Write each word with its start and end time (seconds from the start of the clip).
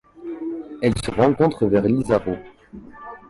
Elle 0.81 0.95
se 0.97 1.11
rencontre 1.11 1.67
vers 1.67 1.83
Lisarow. 1.83 2.37